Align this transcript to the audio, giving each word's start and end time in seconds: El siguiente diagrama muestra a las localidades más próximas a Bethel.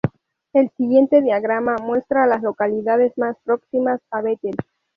El 0.53 0.71
siguiente 0.77 1.21
diagrama 1.21 1.75
muestra 1.77 2.23
a 2.23 2.25
las 2.25 2.41
localidades 2.41 3.15
más 3.19 3.37
próximas 3.43 4.01
a 4.09 4.23
Bethel. 4.23 4.55